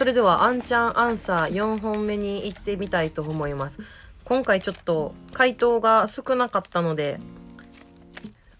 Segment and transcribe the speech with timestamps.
[0.00, 3.78] それではあんちゃんアンサー4本目に行ってみたいと思います
[4.24, 7.20] 今回ちょっと回答が少なかったので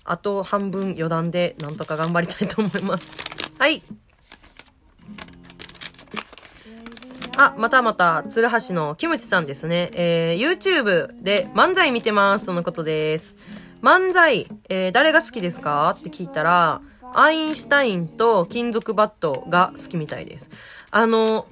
[0.05, 3.25] あと半分余談でなんとか頑張りたいと思います
[3.59, 3.83] はい
[7.39, 9.91] あ、またまた、鶴橋のキムチさんですね。
[9.95, 13.35] えー、YouTube で漫才見てますとのことです。
[13.81, 15.97] 漫才、えー、誰が好きですか？
[15.99, 16.83] って聞いたら、
[17.15, 20.51] アインシュタインと金属バットが好きみたいです。
[20.91, 21.47] あの、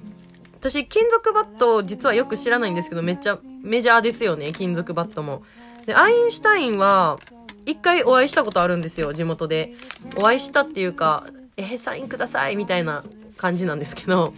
[0.59, 5.43] 私、金属バット実はよく知らないんですけど、めっちゃメジャーですよね、金属バットも。
[5.85, 7.19] で、アインシュタインは、
[7.65, 9.73] 一回お会いしたことあるんですよ、地元で。
[10.17, 13.03] お会いしたっていうか、えー、サインくださいみたいな
[13.37, 14.33] 感じなんですけど、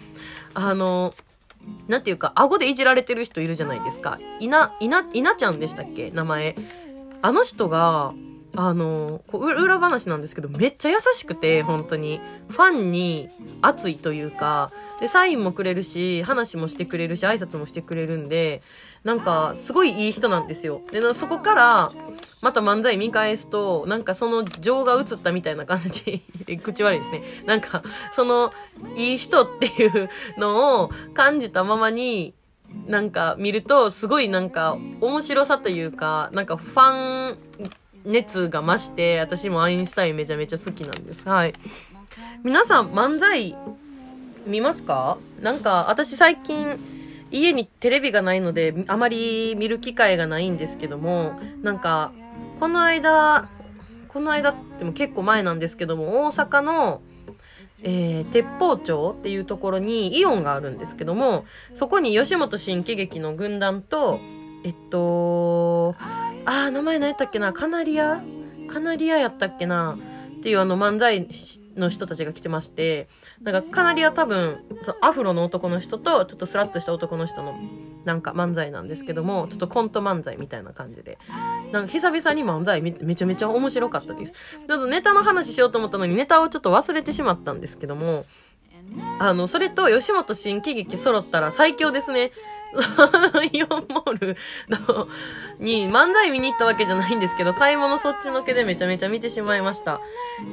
[0.53, 1.13] あの、
[1.87, 4.19] なんていうか、顎でいじられてる人いるじゃないですか。
[4.39, 6.55] いな、いな、いなちゃんでしたっけ名前。
[7.21, 8.13] あの人が、
[8.55, 12.19] あの、こう裏話なんですけど、めっちゃ優しくて、本当に。
[12.49, 13.29] ファンに
[13.61, 18.61] 熱いというか、で、サインもくれるし、話もしてくれるし、挨拶もしてくれるんで、
[19.05, 20.81] なんか、すごいいい人なんですよ。
[20.91, 21.91] で、そこから、
[22.41, 26.21] また漫才見返すと、なんかその情が映ったみたいな感じ、
[26.61, 27.23] 口悪いですね。
[27.45, 28.51] なんか、その、
[28.97, 32.33] いい人っていうのを感じたままに、
[32.87, 37.37] なんか見ると、すごいなんか、面白さというか、なんかファン
[38.05, 41.27] 熱が増して、私もアインシュタインめちゃめちゃ好きなんです。
[41.27, 41.53] はい。
[42.43, 43.55] 皆さん、漫才、
[44.45, 45.17] 見ますか？
[45.41, 46.79] なんか、私最近、
[47.31, 52.11] 家にテレビがないので、あまり見る機会がないんですけども、なんか、
[52.59, 53.47] この間、
[54.07, 57.01] この間っても結構前なんですけども、大阪の、
[57.83, 64.19] えー、鉄砲町っていうところにイオンがあるんですけども、そこに吉本新喜劇の軍団と、
[64.63, 65.95] えっと、
[66.45, 67.53] あー、名前何やったっけな？
[67.53, 68.21] カナリア？
[68.67, 69.97] カナリアやったっけな？
[70.37, 71.27] っていうあの漫才
[71.77, 73.07] の人たちが来てまして、
[73.41, 74.63] なんかかなりは多分、
[75.01, 77.55] アフロの男の人と、ちょっとスラッとした男の人の、
[78.05, 81.19] なんか漫才なんですけども、ちょっとコント漫才みたいな感じで。
[81.71, 84.31] なんか久々に漫才めめちゃめちゃ面白かったです。
[84.31, 88.25] ちょっとネタの話しようと思ったのにネタをちょっと忘れてしまったんですけども、
[89.19, 92.31] あの、それと吉本新喜劇揃ったら最強ですね。
[93.51, 94.37] イオンモール
[94.69, 95.07] の
[95.59, 99.99] に漫才見に行ったわけじゃないんですけど、買い物そっちのけでめちゃめちゃ見てしまいました。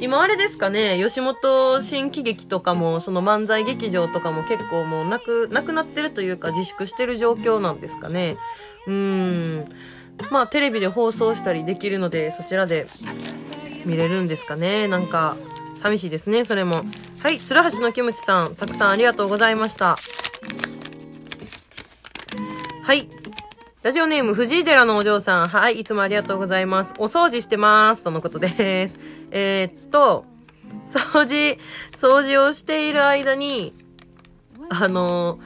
[0.01, 8.37] 今あれですかね、吉本新喜劇とかも、その漫才劇場とかも結構もうなく、なくなってるというか自粛してる状況なんですかね。
[8.87, 9.73] うーん。
[10.31, 12.87] まあテレビで放送したりできるので、そちらで
[13.85, 14.89] 見れるんですかね。
[14.89, 15.37] なんか、
[15.81, 16.83] 寂しいですね、それも。
[17.23, 19.97] はい、鶴橋のキムチさん、たくさんありがとうございました。
[22.89, 23.07] はい。
[23.83, 25.47] ラジオネーム、藤井寺のお嬢さん。
[25.47, 26.95] はい、いつもありがとうございます。
[26.97, 28.03] お掃除してます。
[28.03, 28.99] とのことです。
[29.31, 30.25] えー、っと、
[30.89, 31.59] 掃除、
[31.93, 33.75] 掃除をしている間に、
[34.71, 35.39] あの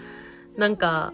[0.56, 1.12] なんか、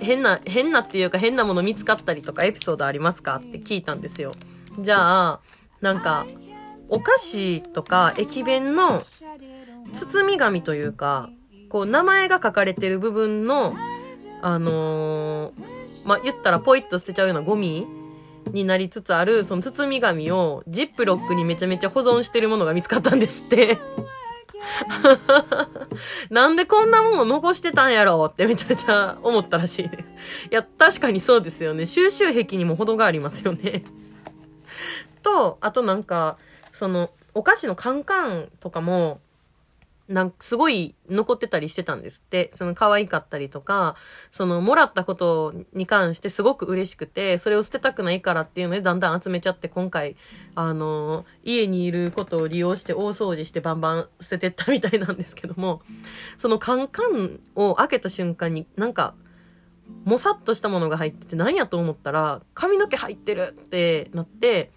[0.00, 3.36] 変な、変なっていうか変なもの見つかったりとかエピソードありますか？
[3.36, 4.32] って聞いたんですよ。
[4.78, 4.96] じゃ
[5.28, 5.40] あ、
[5.82, 6.24] なんか、
[6.88, 9.04] お菓子とか駅弁の
[9.92, 11.28] 包み紙というか、
[11.68, 13.74] こう名前が書かれてる部分の
[14.46, 15.52] あのー、
[16.04, 17.86] まあ、言ったらポイッと捨てちゃうようなゴミ
[18.52, 23.78] になりつつある、その包み紙をジップロックにめちゃめちゃ保存してるものが見つかったんですって。
[26.28, 30.04] なんでこんなもの残してたんやろってめちゃめちゃ思ったらしいです。
[30.50, 31.86] いや、確かにそうですよね。
[31.86, 33.82] 収集癖にも程がありますよね。
[35.22, 36.36] と、あとなんか、
[36.70, 39.20] その、お菓子のカンカンとかも、
[40.08, 42.50] なんかすごい残ってたりしてたんですって。
[42.54, 43.96] その可愛かったりとか、
[44.30, 50.16] そのもらったことに関してすごく嬉しくて、それを捨てたくないからっていうのでだんだん集めちゃって今回、
[50.54, 55.80] あの、家にいることを利用して大掃除してバンバン捨ててったみたいなんですけども、
[56.36, 59.14] そのカンカンを開けた瞬間になんか、
[60.04, 64.70] もさっとしたものが入ってて何やと思ったら、髪の毛入ってるってなって、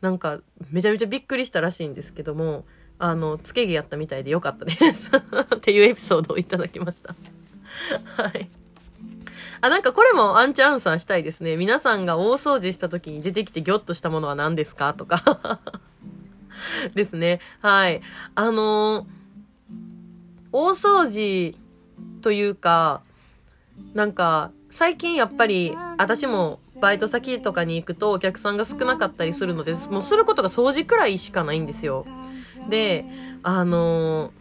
[0.00, 2.64] なんかめちゃめちゃびっくりしたらしいんですけども、
[3.00, 5.10] あの、つけ毛やったみたいでよかったです
[5.56, 7.14] っていうエピソードをいただきました
[8.22, 8.48] はい。
[9.62, 11.56] あ、なんかこれもアンチアンサーしたいですね。
[11.56, 14.92] 皆さんが大掃除した時に出てきてギョッとしたものは何ですか？
[14.94, 15.60] とか
[16.94, 17.40] ですね。
[17.60, 18.02] はい。
[18.34, 19.06] あのー、
[20.52, 21.56] 大掃除
[22.22, 23.00] というか、
[23.94, 32.06] なんか、最近やっぱり、私もバイト先とかに行くとお客さんが少なかったりするので、もうすることが掃除くらいしかないんですよ。
[32.68, 33.04] で、
[33.42, 34.32] あの、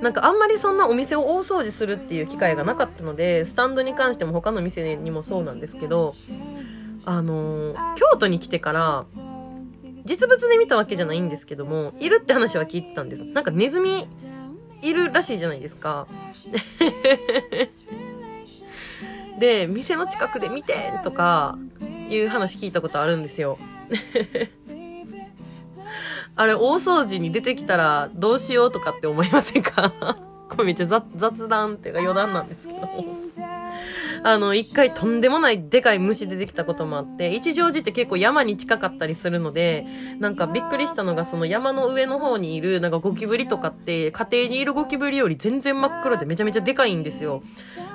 [0.00, 6.14] なんかあんまりそんなお店を大掃除するっていう機会がなかったので、スタンドに関しても他の店にもそうなんですけど、
[7.04, 9.04] あの、京都に来てから、
[10.04, 13.24] 実物で見たわけじゃないんですけども、いるって話は聞いてたんです。
[13.24, 14.06] なんかネズミ、
[14.82, 16.06] いるらしいじゃないですか。
[19.40, 21.58] で、店の近くで見てとか
[22.08, 23.58] いう話聞いたことあるんですよ。
[26.36, 29.92] あれ、大掃除に出てきたらどうしようとかって思いませんか？
[30.48, 32.88] これめっちゃ雑談っていうか余談なんですけど。
[34.22, 39.86] あの、一回とんでもないでかい虫出てきたこともあって、一乗寺って結構山に近かったりするので、
[40.18, 47.42] なんかびっくりしたのがその山の上の方にいるなんかゴキブリとかって家庭にいるゴキブリより全然真っ黒でめちゃめちゃでかいんですよ。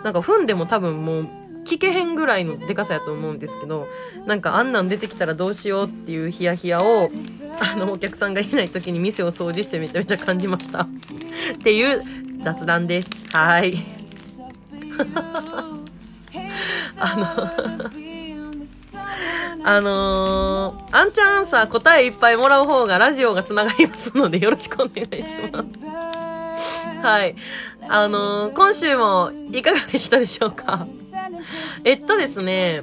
[0.04, 1.28] なんか踏んでも多分もう
[1.66, 3.88] 聞けへんぐらいのでかさやと思うんですけど、
[4.26, 7.10] なんかあんなん出てきたらどうしようっていうヒヤヒヤを、
[7.62, 10.82] あの、お客さんがいない時に店を掃除してめちゃめちゃ感じました。
[10.82, 10.88] っ
[11.64, 12.04] ていう
[12.42, 13.10] 雑談です。
[13.32, 13.84] はい。
[17.04, 17.26] あの
[19.64, 27.06] あのー、あんちゃんアンサー答えいっぱいもらう方がラジオがつながりますのでよろしくお願いします。
[27.06, 27.36] はい。
[27.88, 30.88] あのー、今週もいかがでしたでしょうか？
[31.84, 32.82] えっとですね、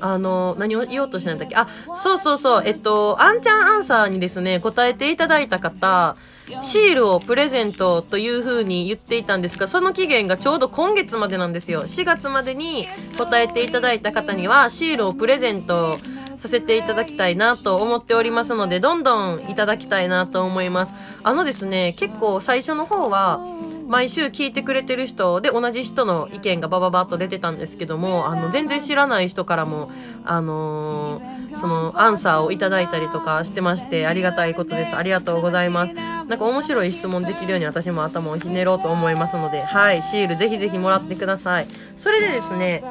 [0.00, 6.16] あの、何を言おうとしてんだっけあ、そうそうそう、えっと、あんちゃんアンサーにですね、答えていただいた方、
[6.62, 11.84] シールをプレゼントという風に言っていたんですが、その期限がちょうど今月までなんですよ。
[11.84, 12.86] 4月までに
[13.18, 15.98] 答えていただいた方には、シールをプレゼント
[16.38, 20.92] させていただきたいなと思っておりますので、どんどんいただきたいなと思います。
[21.22, 23.40] あのですね、結構最初の方は、
[23.88, 29.90] 毎週聞いてくれてる人で同じ人の意見がバババッと出てたんですけども、あの、全然知らない人からも、
[30.24, 34.94] あのー、その、アンサーをいただいたりとかしてまして、ありがたいことです。
[34.94, 35.94] ありがとうございます。
[35.94, 41.66] なんか面白い質問できるように私も頭をひねろうと思いますので、はい、シールぜひぜひもらってください。
[41.96, 42.84] それでですね、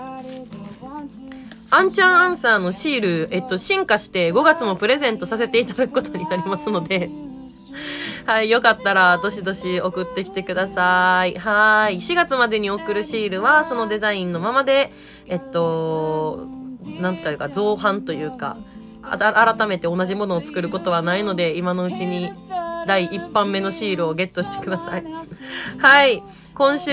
[1.70, 7.10] アンちゃんアンサーのシール、えっと、進化して5月もプレゼントさせていただくことになりますので、
[8.28, 11.40] はい、よかったら、どしどし送ってきてください。
[11.40, 11.96] はい。
[11.96, 14.92] 4月までに送るシールは、そのデザインのままで、
[15.28, 16.46] えっと、
[17.00, 18.58] なんというか、造反というか、
[19.02, 22.34] 改めて同じものを作ることはないので、今のうちに
[22.86, 25.06] 第1版目のシールをゲットしてください。
[25.78, 26.22] はい。
[26.54, 26.92] 今週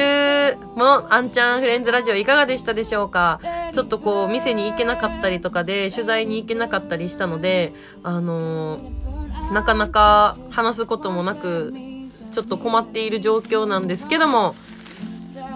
[0.76, 3.40] もあんちゃんフレンズラジオいかがでしたでしょうか？
[3.72, 7.72] ちょっとこう、店に行けなかったりとかで、取材に行けなかったりしたので、
[8.04, 9.03] あのー
[9.52, 11.74] なかなか話すこともなく、
[12.32, 14.54] ちょっと困っている状況なんですけども、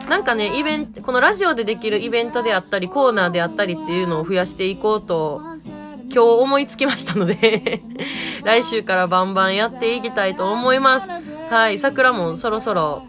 [0.08, 5.43] なんかね、イベント、このラジオでできるイベントであったり、コーナーであったりっていうのを増やしていこうと、
[6.11, 7.81] 今日思いつきましたので
[8.43, 11.08] 来週からバンバンやっていきたいと思います。
[11.50, 13.02] はい、桜もそろそろ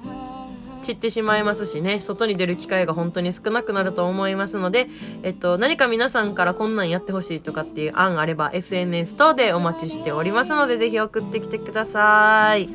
[0.80, 4.88] 散ってしまいますしね、外に出る機会が本当に少なくなると思いますので、
[5.24, 12.70] えっと、何か皆さんからこんなんやってほしいとかっていう案あれば SNS 等でお待ちしておりますので、ぜひ送ってきてください。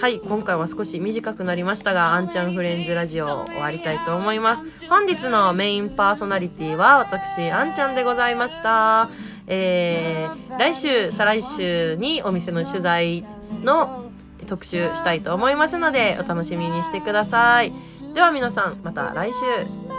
[0.00, 4.62] はい、今回は少し短くなりましたが、あんちゃんフレンズラジオ終わりたいと思います。
[4.88, 9.10] 本日のメインパーソナリティは私、あんちゃんでございました。
[9.46, 13.26] えー、来週、再来週にお店の取材
[13.62, 14.09] の
[14.50, 17.72] 特集したいと思いますので、お楽しみにしてください。
[18.14, 19.89] では皆さん、また来週。